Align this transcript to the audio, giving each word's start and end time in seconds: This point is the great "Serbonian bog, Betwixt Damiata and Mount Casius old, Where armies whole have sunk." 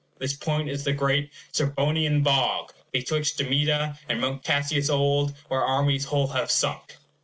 This 0.17 0.33
point 0.33 0.67
is 0.67 0.83
the 0.83 0.93
great 0.93 1.29
"Serbonian 1.53 2.23
bog, 2.23 2.73
Betwixt 2.91 3.37
Damiata 3.37 3.99
and 4.09 4.19
Mount 4.19 4.43
Casius 4.43 4.89
old, 4.91 5.35
Where 5.47 5.61
armies 5.63 6.05
whole 6.05 6.29
have 6.29 6.49
sunk." 6.49 6.97